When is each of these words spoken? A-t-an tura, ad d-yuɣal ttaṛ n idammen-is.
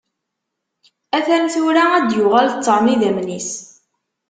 A-t-an 1.17 1.45
tura, 1.53 1.83
ad 1.97 2.05
d-yuɣal 2.09 2.47
ttaṛ 2.51 2.79
n 2.81 2.93
idammen-is. 2.93 3.51